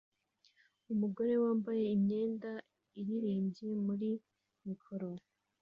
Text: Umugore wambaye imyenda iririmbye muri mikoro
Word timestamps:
Umugore 0.93 1.33
wambaye 1.43 1.83
imyenda 1.95 2.51
iririmbye 2.99 3.69
muri 3.85 4.09
mikoro 4.67 5.09